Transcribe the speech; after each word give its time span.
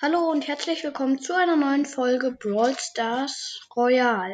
Hallo 0.00 0.30
und 0.30 0.48
herzlich 0.48 0.82
willkommen 0.82 1.20
zu 1.20 1.34
einer 1.34 1.56
neuen 1.56 1.84
Folge 1.84 2.32
Brawl 2.32 2.74
Stars 2.78 3.60
Royal. 3.76 4.32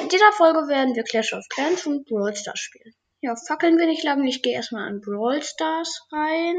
In 0.00 0.08
dieser 0.08 0.32
Folge 0.32 0.66
werden 0.68 0.94
wir 0.94 1.02
Clash 1.02 1.34
of 1.34 1.44
Clans 1.50 1.84
und 1.86 2.06
Brawl 2.06 2.34
Stars 2.34 2.58
spielen. 2.58 2.94
Ja, 3.20 3.34
fackeln 3.36 3.76
wir 3.76 3.86
nicht 3.86 4.02
lange. 4.02 4.28
Ich 4.28 4.40
gehe 4.40 4.54
erstmal 4.54 4.88
an 4.88 5.00
Brawl 5.00 5.42
Stars 5.42 6.06
rein. 6.10 6.56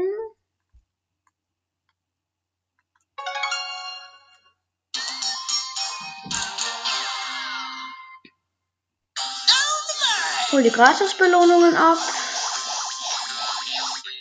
Hol 10.52 10.62
die 10.62 10.70
Gratis-Belohnungen 10.70 11.74
ab. 11.74 11.98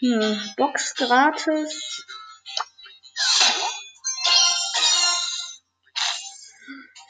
Hm, 0.04 0.54
Box 0.58 0.96
gratis. 0.96 2.04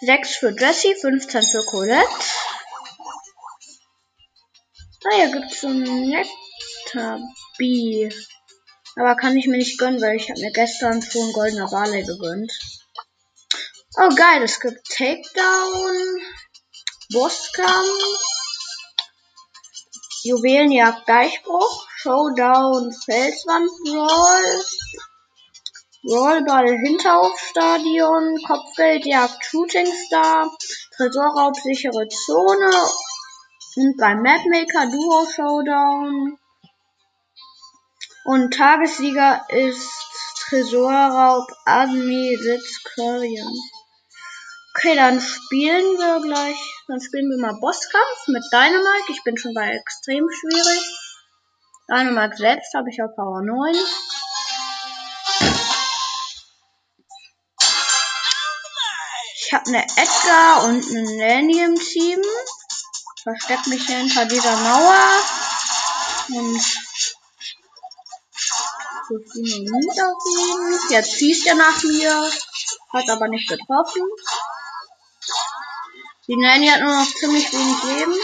6 0.01 0.37
für 0.37 0.55
Jessie, 0.55 0.93
15 1.01 1.41
für 1.41 1.65
Colette. 1.65 2.07
Ah, 5.05 5.15
hier 5.15 5.31
gibt 5.31 5.51
es 5.51 5.65
einen 5.65 6.07
Nektar 6.07 7.19
B. 7.57 8.11
Aber 8.95 9.15
kann 9.15 9.37
ich 9.37 9.47
mir 9.47 9.57
nicht 9.57 9.79
gönnen, 9.79 9.99
weil 9.99 10.17
ich 10.17 10.29
habe 10.29 10.39
mir 10.39 10.51
gestern 10.51 11.01
schon 11.01 11.33
goldener 11.33 11.71
Barley 11.71 12.03
gegönnt. 12.03 12.51
Oh 13.97 14.09
geil, 14.09 14.43
es 14.43 14.59
gibt 14.59 14.87
Takedown, 14.87 16.21
Bosskampf, 17.11 18.21
Juwelenjagd 20.21 21.09
Deichbruch, 21.09 21.87
Showdown 22.03 22.91
Felswand 22.91 23.69
Brawl, 23.85 24.63
Rollball 26.05 26.67
Hinterhofstadion, 26.83 28.43
Kopfgeldjagd 28.45 29.41
Shooting 29.41 29.85
Star, 29.85 30.51
Tresorraub 30.97 31.55
sichere 31.55 32.05
Zone 32.09 32.71
und 33.77 33.95
beim 33.95 34.21
Mapmaker 34.21 34.91
Duo 34.91 35.25
Showdown. 35.33 36.37
Und 38.25 38.53
Tagessieger 38.53 39.45
ist 39.47 39.89
Tresorraub 40.41 41.47
Admi 41.65 42.35
Sitz 42.35 42.83
Korean. 42.95 43.53
Okay, 44.75 44.95
dann 44.97 45.21
spielen 45.21 45.97
wir 45.99 46.19
gleich. 46.21 46.83
Dann 46.89 46.99
spielen 46.99 47.29
wir 47.29 47.39
mal 47.39 47.57
Bosskampf 47.61 48.27
mit 48.27 48.43
Dynamite. 48.51 49.09
Ich 49.13 49.23
bin 49.23 49.37
schon 49.37 49.53
bei 49.53 49.69
extrem 49.69 50.27
schwierig. 50.29 51.02
Dynamite 51.89 52.37
selbst 52.37 52.73
habe 52.73 52.89
ich 52.89 53.01
auf 53.01 53.15
Power 53.15 53.41
9. 53.41 53.75
Ich 59.35 59.53
habe 59.53 59.67
eine 59.67 59.83
Edgar 59.83 60.63
und 60.63 60.85
eine 60.89 61.17
Nanny 61.17 61.59
im 61.59 61.75
Team. 61.75 62.21
Versteck 63.23 63.67
mich 63.67 63.85
hier 63.85 63.97
hinter 63.97 64.25
dieser 64.25 64.55
Mauer. 64.55 65.19
Und 66.29 66.61
so 69.09 69.19
viel 69.31 69.69
Mut 69.69 70.01
auf 70.01 70.23
ihn. 70.25 70.79
Jetzt 70.89 71.13
schießt 71.17 71.47
er 71.47 71.55
nach 71.55 71.83
mir. 71.83 72.31
Hat 72.93 73.09
aber 73.09 73.27
nicht 73.27 73.49
getroffen. 73.49 74.03
Die 76.27 76.37
Nanny 76.37 76.67
hat 76.67 76.81
nur 76.81 76.95
noch 76.95 77.13
ziemlich 77.13 77.51
wenig 77.51 77.83
Leben. 77.83 78.15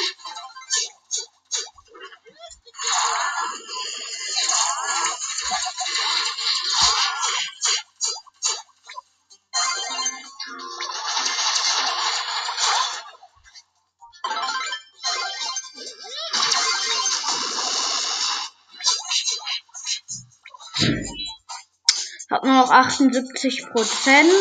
78 22.80 23.68
Prozent. 23.72 24.32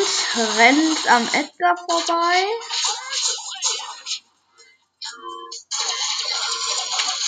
Rennt 0.58 1.10
am 1.10 1.26
Edgar 1.32 1.76
vorbei. 1.76 2.44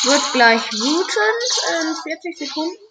Wird 0.05 0.33
gleich 0.33 0.63
wütend 0.73 1.51
in 1.83 1.97
40 2.03 2.39
Sekunden. 2.39 2.90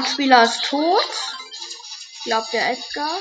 Mitspieler 0.00 0.44
ist 0.44 0.64
tot. 0.64 1.10
Glaubt 2.24 2.54
der 2.54 2.70
Edgar. 2.70 3.18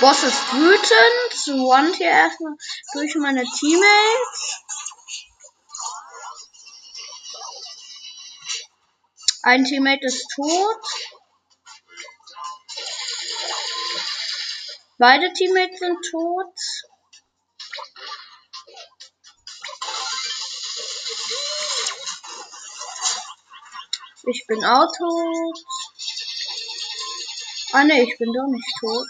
Boss 0.00 0.22
ist 0.22 0.52
wütend. 0.52 1.60
One 1.66 1.94
hier 1.94 2.10
erstmal 2.10 2.52
durch 2.92 3.14
meine 3.14 3.42
Teammates. 3.58 4.43
Ein 9.46 9.62
Teammate 9.62 10.06
ist 10.06 10.26
tot. 10.34 10.76
Beide 14.96 15.30
Teammates 15.34 15.78
sind 15.80 15.98
tot. 16.10 16.54
Ich 24.26 24.46
bin 24.46 24.64
auch 24.64 24.90
tot. 24.96 25.58
Ah 27.72 27.84
ne, 27.84 28.02
ich 28.02 28.16
bin 28.16 28.32
doch 28.32 28.48
nicht 28.48 28.72
tot. 28.80 29.06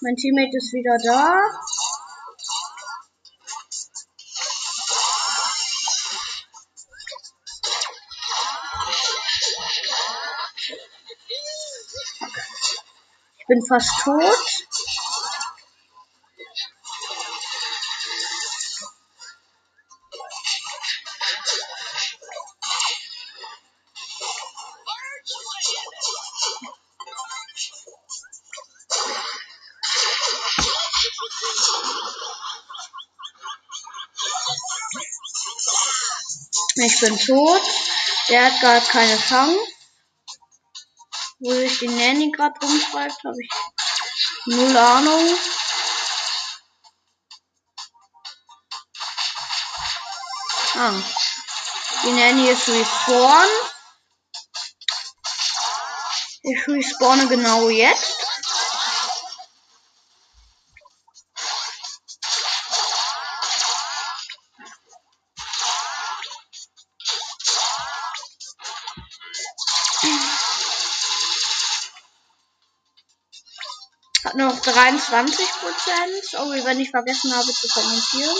Mein 0.00 0.16
Teammate 0.16 0.56
ist 0.56 0.72
wieder 0.72 0.98
da. 1.04 1.40
Bin 13.52 13.66
fast 13.66 13.90
tot. 14.02 14.22
Ich 36.74 37.00
bin 37.00 37.18
tot. 37.18 37.62
Der 38.28 38.46
hat 38.46 38.60
gerade 38.60 38.86
keine 38.86 39.18
Chance. 39.18 39.71
Wo 41.44 41.52
sich 41.54 41.80
die 41.80 41.88
Nanny 41.88 42.30
gerade 42.30 42.54
rumtreibt, 42.60 43.24
habe 43.24 43.36
ich 43.42 43.50
null 44.46 44.76
Ahnung. 44.76 45.38
Ah. 50.74 50.92
Die 52.04 52.12
Nanny 52.12 52.48
ist 52.48 52.68
respawn. 52.68 53.48
Ich 56.42 56.68
respawne 56.68 57.26
genau 57.26 57.68
jetzt. 57.70 58.21
Hat 74.24 74.36
nur 74.36 74.48
noch 74.48 74.60
23 74.60 75.48
Prozent. 75.60 76.24
Oh, 76.34 76.44
Sorry, 76.44 76.64
wenn 76.64 76.78
ich 76.78 76.90
vergessen 76.90 77.34
habe 77.34 77.52
zu 77.52 77.68
kommentieren. 77.68 78.36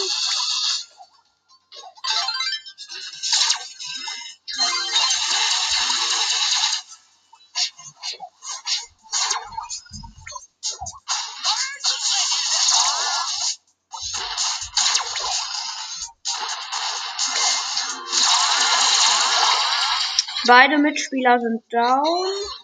Beide 20.47 20.79
Mitspieler 20.79 21.41
sind 21.41 21.63
down. 21.73 22.62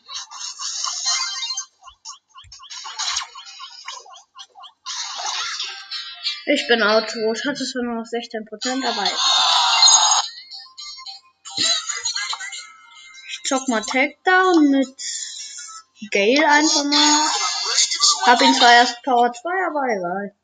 Ich 6.50 6.66
bin 6.66 6.82
out 6.82 7.10
tot. 7.10 7.44
Hatte 7.46 7.62
zwar 7.62 7.82
nur 7.82 7.96
noch 7.96 8.06
16% 8.06 8.82
dabei. 8.82 9.10
Ich 13.28 13.42
zock 13.44 13.68
mal 13.68 13.82
Takedown 13.82 14.70
mit 14.70 14.96
Gale 16.10 16.48
einfach 16.48 16.84
mal. 16.84 17.30
Hab 18.24 18.40
ihn 18.40 18.54
zwar 18.54 18.72
erst 18.72 19.02
Power 19.02 19.30
2, 19.30 19.50
aber 19.66 19.82
egal. 19.90 20.34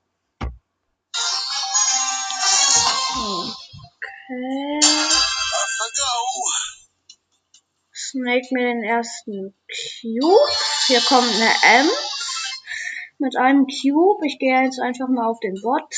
Okay. 3.97 4.81
Snake 7.95 8.49
mir 8.51 8.75
den 8.75 8.85
ersten 8.85 9.55
Cube. 9.67 10.53
Hier 10.87 11.01
kommt 11.01 11.35
eine 11.35 11.51
M 11.81 11.91
mit 13.19 13.37
einem 13.37 13.67
Cube. 13.67 14.27
Ich 14.27 14.39
gehe 14.39 14.63
jetzt 14.63 14.81
einfach 14.81 15.09
mal 15.09 15.27
auf 15.27 15.41
den 15.41 15.61
Bot. 15.61 15.95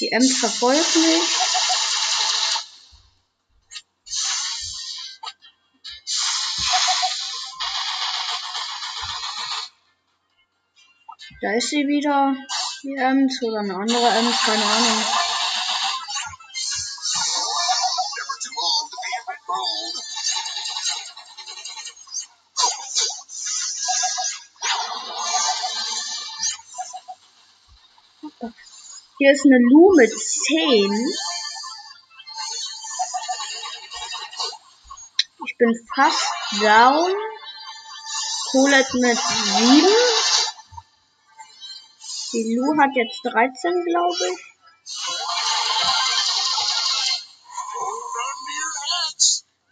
Die 0.00 0.10
Ems 0.10 0.38
verfolgt 0.38 0.96
mich. 0.96 1.22
Da 11.40 11.52
ist 11.54 11.70
sie 11.70 11.86
wieder. 11.88 12.36
Die 12.82 12.96
Ems 12.96 13.42
oder 13.42 13.60
eine 13.60 13.74
andere 13.74 14.08
Ems, 14.08 14.42
keine 14.42 14.64
Ahnung. 14.64 15.21
Hier 29.18 29.32
ist 29.32 29.44
eine 29.44 29.58
Lu 29.58 29.92
mit 29.96 30.10
10. 30.10 31.12
Ich 35.44 35.58
bin 35.58 35.88
fast 35.92 36.30
down. 36.60 37.12
Colette 38.52 38.96
mit 38.98 39.18
7. 39.18 39.88
Die 42.32 42.54
Lu 42.54 42.78
hat 42.80 42.90
jetzt 42.94 43.20
13, 43.24 43.84
glaube 43.86 44.28
ich. 44.32 44.40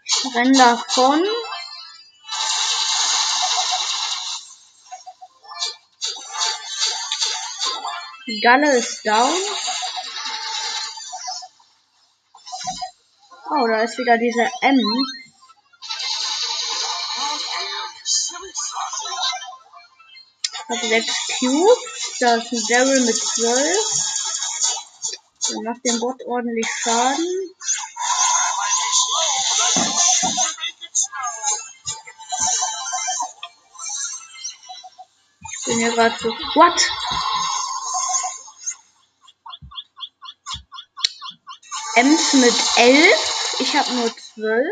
Ich 0.04 0.34
renn 0.34 0.52
davon. 0.54 1.24
Galle 8.40 8.76
ist 8.76 9.04
down. 9.04 9.34
Oh, 13.52 13.66
da 13.66 13.82
ist 13.82 13.98
wieder 13.98 14.16
diese 14.16 14.48
M. 14.62 14.80
Habe 20.68 20.86
6 20.86 21.06
Cubes. 21.38 21.78
Da 22.20 22.36
ist 22.36 22.52
ein 22.52 22.62
Daryl 22.68 23.00
mit 23.04 23.16
12. 23.16 23.76
Der 25.48 25.62
macht 25.62 25.84
dem 25.84 25.98
Bot 25.98 26.22
ordentlich 26.26 26.68
Schaden. 26.82 27.26
Ich 35.52 35.64
bin 35.66 35.78
hier 35.78 35.92
gerade 35.92 36.16
so. 36.20 36.28
What? 36.28 36.90
Ems 41.96 42.32
mit 42.34 42.54
11. 42.76 43.56
Ich 43.58 43.76
habe 43.76 43.92
nur 43.92 44.16
12. 44.16 44.64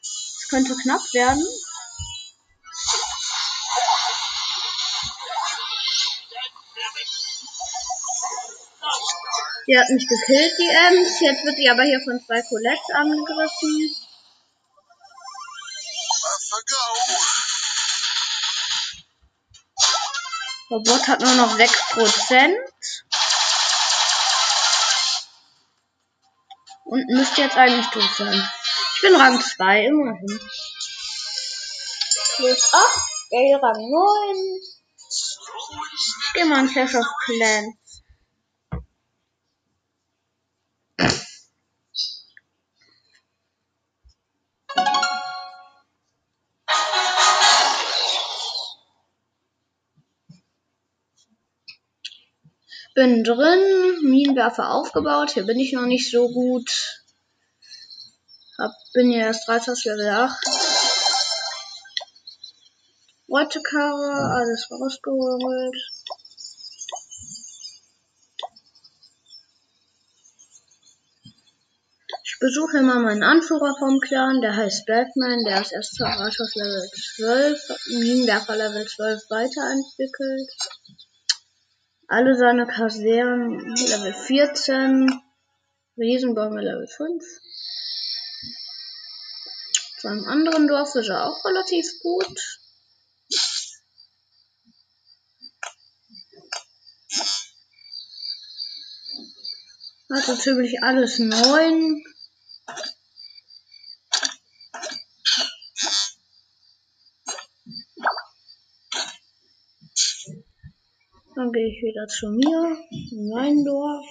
Es 0.00 0.48
könnte 0.50 0.76
knapp 0.82 1.00
werden. 1.12 1.44
Die 9.68 9.78
hat 9.78 9.88
mich 9.90 10.06
gekillt, 10.08 10.52
die 10.58 10.68
Ems. 10.68 11.20
Jetzt 11.20 11.44
wird 11.44 11.58
die 11.58 11.70
aber 11.70 11.82
hier 11.82 12.00
von 12.04 12.20
zwei 12.24 12.42
Colettes 12.42 12.90
angegriffen. 12.94 13.96
Der 20.70 20.78
Bot 20.78 21.06
hat 21.06 21.20
nur 21.20 21.34
noch 21.34 21.56
6%. 21.56 22.56
Und 26.86 27.04
müsste 27.08 27.40
jetzt 27.42 27.56
eigentlich 27.56 27.86
durch 27.86 28.10
sein. 28.14 28.48
Ich 28.94 29.00
bin 29.02 29.16
Rang 29.16 29.40
2, 29.40 29.86
immerhin. 29.86 30.40
Plus 32.36 32.72
8, 32.72 33.02
Gale 33.30 33.60
Rang 33.60 33.90
9. 33.90 34.60
Ich 35.96 36.32
gehe 36.34 36.44
mal 36.46 36.60
in 36.60 36.70
Clash 36.70 36.94
of 36.94 37.06
Clans. 37.24 37.74
Bin 52.94 53.24
drin, 53.24 53.85
Minenwerfer 54.10 54.70
aufgebaut. 54.70 55.32
Hier 55.32 55.44
bin 55.44 55.58
ich 55.58 55.72
noch 55.72 55.86
nicht 55.86 56.10
so 56.10 56.28
gut. 56.28 57.02
Hab, 58.58 58.72
bin 58.94 59.10
hier 59.10 59.22
erst 59.22 59.46
13 59.48 59.74
Level 59.84 60.08
8. 60.08 60.36
Watercover, 63.28 64.34
alles 64.36 64.68
rausgeholt. 64.70 65.76
Ich 72.22 72.38
besuche 72.40 72.78
immer 72.78 73.00
meinen 73.00 73.22
Anführer 73.22 73.74
vom 73.78 73.98
Clan, 74.00 74.40
der 74.40 74.54
heißt 74.54 74.86
Batman, 74.86 75.44
der 75.44 75.62
ist 75.62 75.72
erst 75.72 75.94
zur 75.94 76.06
Arschers 76.06 76.54
Level 76.54 76.90
12, 77.16 77.68
Minenwerfer 77.88 78.56
Level 78.56 78.86
12 78.86 79.22
weiterentwickelt. 79.30 80.50
Alle 82.08 82.36
seine 82.36 82.66
Kasernen 82.66 83.74
Level 83.74 84.14
14. 84.14 85.22
Riesenbäume 85.98 86.60
Level 86.60 86.86
5. 86.86 87.24
Zu 90.00 90.08
einem 90.08 90.24
anderen 90.26 90.68
Dorf 90.68 90.94
ist 90.94 91.08
er 91.08 91.26
auch 91.26 91.44
relativ 91.44 91.86
gut. 92.02 92.60
Hat 100.12 100.28
natürlich 100.28 100.82
alles 100.82 101.18
neun. 101.18 102.04
Dann 111.36 111.52
gehe 111.52 111.68
ich 111.68 111.82
wieder 111.82 112.08
zu 112.08 112.30
mir, 112.30 112.78
in 113.12 113.28
mein 113.28 113.62
Dorf. 113.62 114.06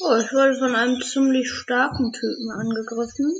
Oh, 0.00 0.16
ich 0.16 0.32
wurde 0.32 0.58
von 0.58 0.74
einem 0.74 1.02
ziemlich 1.02 1.50
starken 1.50 2.14
Typen 2.14 2.50
angegriffen. 2.52 3.34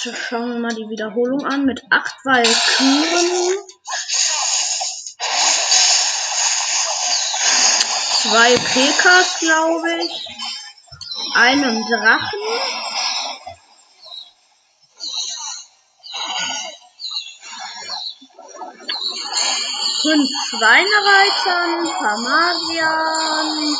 So, 0.00 0.14
schauen 0.14 0.52
wir 0.52 0.60
mal 0.60 0.74
die 0.74 0.88
Wiederholung 0.88 1.44
an 1.44 1.66
mit 1.66 1.82
acht 1.90 2.14
Valkyren. 2.24 3.58
Zwei 8.22 8.56
PKs, 8.56 9.38
glaube 9.40 10.04
ich. 10.04 10.26
Einem 11.34 11.84
Drachen. 11.84 12.57
Fünf 20.08 20.30
Schweinereitern, 20.48 21.86
Pharmasian. 22.00 23.76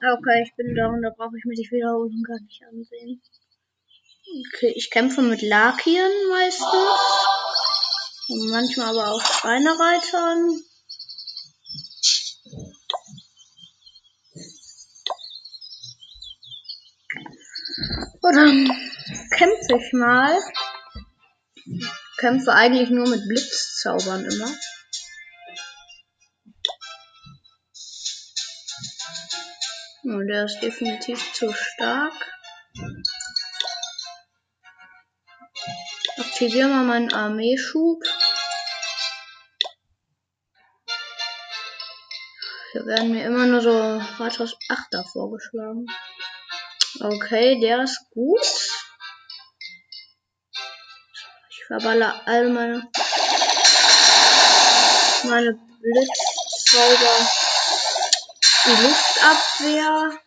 Okay, 0.00 0.42
ich 0.44 0.56
bin 0.56 0.74
da 0.74 0.88
und 0.88 1.02
da 1.02 1.10
brauche 1.10 1.36
ich 1.36 1.44
mir 1.44 1.56
die 1.56 1.68
Wiederholung 1.70 2.22
gar 2.22 2.40
nicht 2.40 2.62
ansehen. 2.70 3.20
Okay, 4.54 4.72
ich 4.74 4.90
kämpfe 4.90 5.20
mit 5.20 5.42
Lakien 5.42 6.10
meistens. 6.30 6.72
Und 8.28 8.50
manchmal 8.50 8.88
aber 8.88 9.12
auch 9.12 9.20
Schweinereitern. 9.20 10.62
Oder 18.22 18.46
kämpfe 19.36 19.76
ich 19.78 19.92
mal. 19.92 20.38
Kämpfe 22.18 22.52
eigentlich 22.52 22.90
nur 22.90 23.08
mit 23.08 23.28
Blitzzaubern 23.28 24.24
immer. 24.24 24.50
Oh, 30.04 30.22
der 30.26 30.44
ist 30.44 30.60
definitiv 30.60 31.32
zu 31.34 31.52
stark. 31.52 32.14
Aktivieren 36.18 36.70
wir 36.70 36.82
meinen 36.82 37.12
Armeeschub. 37.12 38.02
Hier 42.72 42.86
werden 42.86 43.10
mir 43.10 43.24
immer 43.24 43.46
nur 43.46 43.60
so 43.60 43.98
Rathaus 44.18 44.56
8 44.68 44.86
da 44.90 45.02
vorgeschlagen. 45.02 45.86
Okay, 47.00 47.60
der 47.60 47.82
ist 47.82 47.98
gut. 48.10 48.40
Ich 51.50 51.64
verballer 51.66 52.22
all 52.26 52.48
meine, 52.48 52.90
meine 55.24 55.52
Blitzzauber 55.80 57.30
die 58.64 58.82
Luftabwehr. 58.82 60.18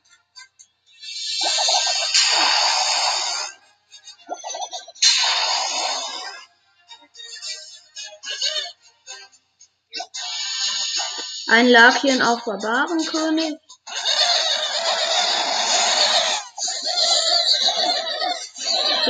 Ein 11.47 11.67
Lakien 11.67 12.21
auf 12.21 12.45
Barbarenkönig. 12.45 13.57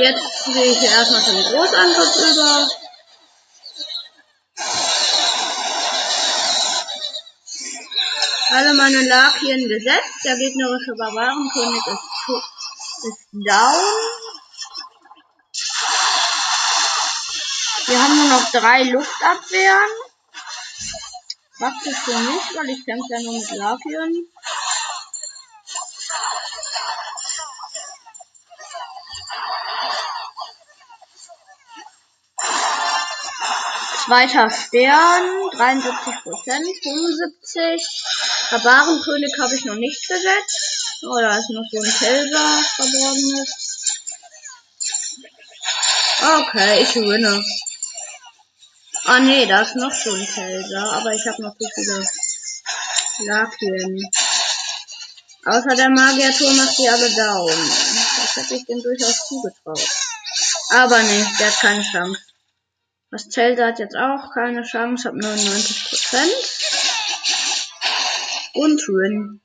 Jetzt 0.00 0.44
gehe 0.46 0.64
ich 0.64 0.82
erstmal 0.82 1.22
zum 1.22 1.42
Großangriff 1.42 2.16
über. 2.16 2.68
Alle 8.48 8.74
meine 8.74 9.02
Lakien 9.06 9.68
besetzt. 9.68 10.24
Der 10.24 10.36
gegnerische 10.36 10.94
Barbarenkönig 10.96 11.86
ist, 11.86 13.08
ist 13.08 13.26
down. 13.32 13.84
Wir 17.86 18.02
haben 18.02 18.16
nur 18.16 18.38
noch 18.38 18.50
drei 18.52 18.84
Luftabwehren. 18.84 19.90
Praktisch 21.58 21.98
für 21.98 22.16
mich, 22.16 22.56
weil 22.56 22.70
ich 22.70 22.86
kämpfe 22.86 23.06
ja 23.10 23.20
nur 23.20 23.38
mit 23.38 23.50
Lakien. 23.50 24.28
Zweiter 34.10 34.50
Stern, 34.50 35.50
73 35.52 36.22
Prozent, 36.24 36.66
75. 36.82 37.80
Barbarenkönig 38.50 39.32
habe 39.40 39.54
ich 39.54 39.64
noch 39.66 39.76
nicht 39.76 40.08
besetzt. 40.08 41.04
Oh, 41.04 41.16
da 41.20 41.38
ist 41.38 41.50
noch 41.50 41.62
so 41.70 41.78
ein 41.78 41.92
Felser 41.92 42.64
verborgenes. 42.74 44.02
Okay, 46.40 46.82
ich 46.82 46.92
gewinne. 46.92 47.40
Ah 49.04 49.20
nee, 49.20 49.46
da 49.46 49.62
ist 49.62 49.76
noch 49.76 49.94
so 49.94 50.12
ein 50.12 50.26
Felser, 50.26 50.92
aber 50.92 51.14
ich 51.14 51.24
habe 51.28 51.42
noch 51.42 51.56
zu 51.56 51.68
viele 51.72 52.04
Lakien. 53.28 54.10
Außer 55.44 55.76
der 55.76 55.90
Magierturm 55.90 56.56
macht 56.56 56.76
die 56.78 56.88
alle 56.88 57.10
down. 57.10 57.70
Das 58.16 58.34
hätte 58.34 58.56
ich 58.56 58.66
dem 58.66 58.82
durchaus 58.82 59.28
zugetraut. 59.28 59.88
Aber 60.70 61.00
nee, 61.00 61.26
der 61.38 61.46
hat 61.46 61.60
keine 61.60 61.84
Chance. 61.84 62.29
Das 63.10 63.28
Zelda 63.28 63.66
hat 63.66 63.80
jetzt 63.80 63.96
auch 63.96 64.32
keine 64.32 64.62
Chance, 64.62 65.08
hat 65.08 65.16
99%. 65.16 66.60
Und 68.54 68.80
Rin. 68.88 69.40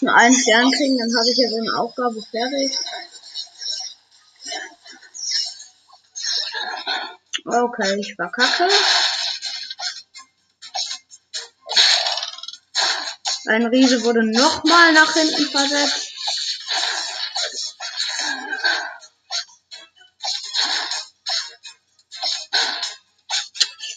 Nur 0.00 0.14
einen 0.14 0.34
Stern 0.34 0.70
kriegen, 0.72 0.98
dann 0.98 1.16
habe 1.16 1.30
ich 1.30 1.38
ja 1.38 1.48
so 1.48 1.56
eine 1.56 1.78
Aufgabe 1.78 2.20
fertig. 2.22 2.76
Okay, 7.44 8.00
ich 8.00 8.14
verkacke. 8.14 8.68
Ein 13.46 13.66
Riese 13.66 14.02
wurde 14.02 14.24
nochmal 14.24 14.92
nach 14.92 15.12
hinten 15.14 15.48
versetzt. 15.48 16.07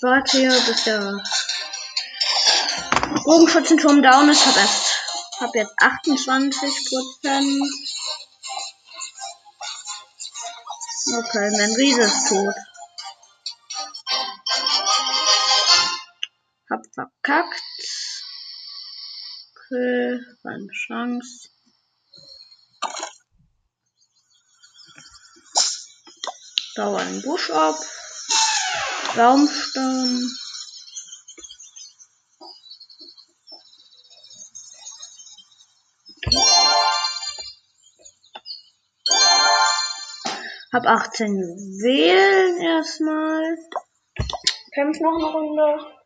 Warte 0.01 0.37
hier, 0.37 0.49
bis 0.49 0.83
der 0.83 1.21
Bogenschützenturm 3.23 4.01
down 4.01 4.29
ist. 4.29 4.45
Hab 4.45 4.57
erst, 4.57 4.85
hab 5.39 5.55
jetzt 5.55 5.73
28 5.77 6.89
Prozent. 6.89 7.61
Okay, 11.13 11.51
mein 11.57 11.73
Riese 11.75 12.01
ist 12.01 12.29
tot. 12.29 12.55
Hab 16.69 16.81
verkackt. 16.93 17.61
Okay, 19.55 20.19
keine 20.41 20.67
Chance. 20.71 21.49
Bau 26.75 26.95
einen 26.95 27.21
Busch 27.21 27.49
ab. 27.51 27.75
Baumstamm. 29.15 30.29
Hab 40.73 40.85
18 40.85 41.35
Juwelen 41.35 42.61
erstmal. 42.61 43.57
Kämpf 44.73 44.99
noch 45.01 45.15
eine 45.17 45.25
Runde. 45.25 46.01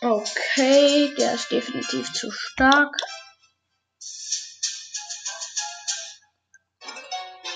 Okay, 0.00 1.14
der 1.16 1.34
ist 1.34 1.52
definitiv 1.52 2.12
zu 2.12 2.32
stark. 2.32 2.96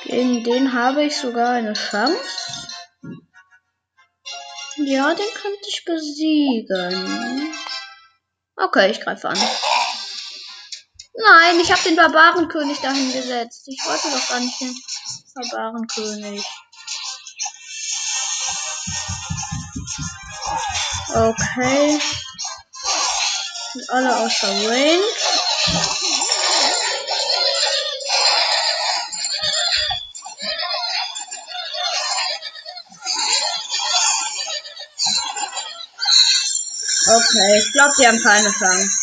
Gegen 0.04 0.44
den 0.44 0.72
habe 0.72 1.02
ich 1.02 1.16
sogar 1.16 1.50
eine 1.50 1.72
Chance. 1.72 2.58
Ja, 4.80 5.12
den 5.14 5.35
könnte 5.35 5.68
ich 5.68 5.85
besiegen. 5.85 7.52
Okay, 8.56 8.90
ich 8.90 9.00
greife 9.00 9.28
an. 9.28 9.38
Nein, 11.14 11.61
ich 11.61 11.73
habe 11.73 11.82
den 11.82 11.97
Barbarenkönig 11.97 12.78
dahin 12.78 13.12
gesetzt. 13.12 13.64
Ich 13.66 13.80
wollte 13.87 14.11
doch 14.11 14.28
gar 14.28 14.38
nicht 14.40 14.61
den 14.61 14.75
Barbarenkönig. 15.35 16.44
Okay. 21.14 22.00
Sind 23.73 23.90
alle 23.90 24.16
außer 24.16 24.49
Range. 24.49 25.38
Okay, 37.11 37.62
ich 37.65 37.73
glaube, 37.73 37.95
die 37.99 38.07
haben 38.07 38.23
keine 38.23 38.53
Chance. 38.53 38.99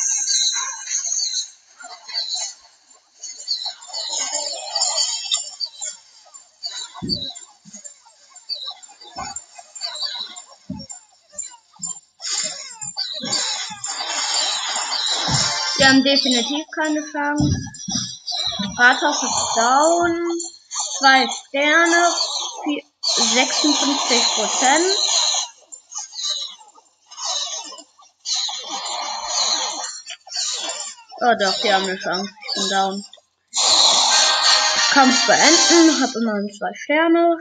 Die 15.79 15.85
haben 15.85 16.03
definitiv 16.03 16.65
keine 16.75 17.01
Chance. 17.11 17.55
Rathaus 18.77 19.23
ist 19.23 19.55
down. 19.55 20.31
Zwei 20.99 21.27
Sterne. 21.27 22.13
56 23.33 24.23
Prozent. 24.35 25.04
Oh 31.21 31.33
doch, 31.39 31.61
die 31.61 31.73
haben 31.73 31.85
eine 31.85 31.97
Chance. 31.97 32.29
Ich 32.29 32.61
bin 32.61 32.69
down. 32.69 33.05
Kampf 34.91 35.27
beenden. 35.27 36.01
Hab 36.01 36.15
immerhin 36.15 36.49
zwei 36.51 36.73
Sterne. 36.73 37.37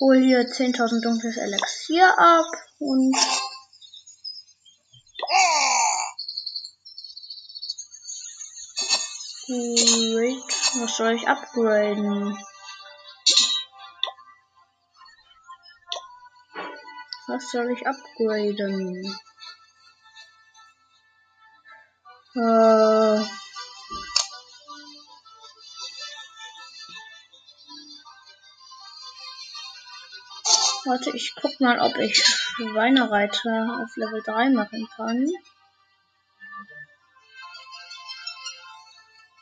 hol 0.00 0.22
hier 0.22 0.48
10.000 0.48 1.02
dunkles 1.02 1.36
Elixier 1.36 2.18
ab 2.18 2.46
und 2.78 3.16
Great. 9.48 10.44
Was 10.80 10.96
soll 10.98 11.14
ich 11.14 11.26
upgraden? 11.26 12.36
Was 17.28 17.50
soll 17.50 17.70
ich 17.72 17.86
upgraden? 17.86 19.04
Äh 22.34 23.22
Warte, 30.86 31.10
ich 31.10 31.34
guck 31.34 31.60
mal, 31.60 31.78
ob 31.80 31.98
ich 31.98 32.16
Schweinereiter 32.16 33.82
auf 33.82 33.94
Level 33.96 34.22
3 34.22 34.48
machen 34.48 34.88
kann. 34.96 35.30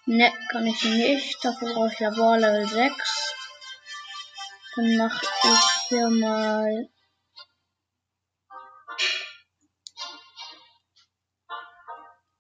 Ne, 0.07 0.33
kann 0.51 0.67
ich 0.67 0.83
nicht. 0.83 1.45
Dafür 1.45 1.73
brauche 1.73 1.93
ich 1.93 2.01
Labor 2.01 2.37
Level 2.37 2.67
6. 2.67 3.35
Dann 4.75 4.97
mache 4.97 5.25
ich 5.45 5.89
hier 5.89 6.11
mal 6.11 6.89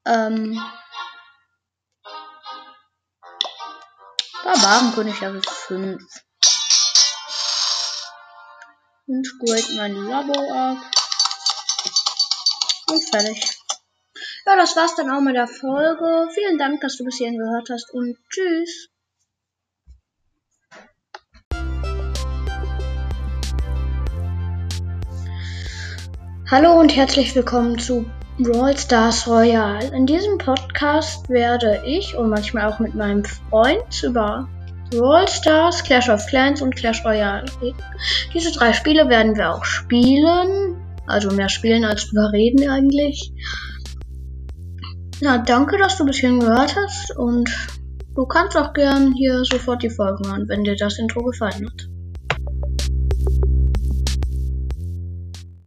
ähm 0.06 0.60
Barbarenkönig 4.44 5.20
Level 5.20 5.42
5 5.42 6.00
und 9.06 9.38
grade 9.40 9.74
mein 9.76 9.94
Labo 9.94 10.32
ab. 10.52 10.78
Und 12.88 13.02
fertig. 13.10 13.58
Ja, 14.46 14.56
das 14.56 14.76
war's 14.76 14.94
dann 14.94 15.10
auch 15.10 15.20
mit 15.20 15.34
der 15.34 15.48
Folge. 15.48 16.28
Vielen 16.32 16.58
Dank, 16.58 16.80
dass 16.80 16.96
du 16.96 17.04
bis 17.04 17.16
hierhin 17.16 17.38
gehört 17.38 17.68
hast 17.70 17.92
und 17.92 18.16
tschüss. 18.30 18.88
Hallo 26.48 26.78
und 26.78 26.94
herzlich 26.94 27.34
willkommen 27.34 27.76
zu 27.76 28.08
Brawl 28.38 28.76
Stars 28.76 29.26
Royale. 29.26 29.88
In 29.96 30.04
diesem 30.04 30.36
Podcast 30.36 31.26
werde 31.30 31.82
ich 31.86 32.14
und 32.16 32.28
manchmal 32.28 32.70
auch 32.70 32.78
mit 32.78 32.94
meinem 32.94 33.24
Freund 33.24 34.02
über 34.02 34.46
Brawl 34.90 35.26
Stars, 35.26 35.82
Clash 35.82 36.10
of 36.10 36.26
Clans 36.26 36.60
und 36.60 36.76
Clash 36.76 37.02
Royale. 37.02 37.46
Diese 38.34 38.52
drei 38.52 38.74
Spiele 38.74 39.08
werden 39.08 39.36
wir 39.36 39.54
auch 39.54 39.64
spielen. 39.64 40.76
Also 41.06 41.30
mehr 41.30 41.48
spielen 41.48 41.86
als 41.86 42.08
drüber 42.08 42.30
reden 42.30 42.68
eigentlich. 42.68 43.32
Na, 45.22 45.38
danke, 45.38 45.78
dass 45.78 45.96
du 45.96 46.04
bis 46.04 46.18
hierhin 46.18 46.40
gehört 46.40 46.76
hast 46.76 47.16
und 47.16 47.48
du 48.14 48.26
kannst 48.26 48.54
auch 48.58 48.74
gern 48.74 49.14
hier 49.14 49.44
sofort 49.44 49.82
die 49.82 49.88
Folgen 49.88 50.28
hören, 50.28 50.44
wenn 50.48 50.62
dir 50.62 50.76
das 50.76 50.98
Intro 50.98 51.22
gefallen 51.22 51.70
hat. 51.70 51.95